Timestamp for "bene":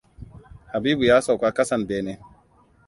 1.87-2.19